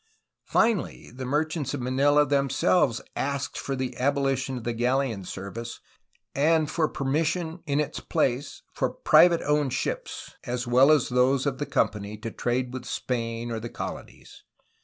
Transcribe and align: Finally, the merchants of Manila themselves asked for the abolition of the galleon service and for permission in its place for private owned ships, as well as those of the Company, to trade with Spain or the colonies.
Finally, 0.47 1.11
the 1.11 1.27
merchants 1.27 1.75
of 1.75 1.79
Manila 1.81 2.25
themselves 2.25 3.01
asked 3.15 3.55
for 3.59 3.75
the 3.75 3.95
abolition 3.97 4.57
of 4.57 4.63
the 4.63 4.73
galleon 4.73 5.23
service 5.23 5.79
and 6.33 6.71
for 6.71 6.87
permission 6.89 7.61
in 7.67 7.79
its 7.79 7.99
place 7.99 8.63
for 8.73 8.89
private 8.89 9.43
owned 9.43 9.73
ships, 9.73 10.33
as 10.43 10.65
well 10.65 10.91
as 10.91 11.09
those 11.09 11.45
of 11.45 11.59
the 11.59 11.67
Company, 11.67 12.17
to 12.17 12.31
trade 12.31 12.73
with 12.73 12.85
Spain 12.85 13.51
or 13.51 13.59
the 13.59 13.69
colonies. 13.69 14.41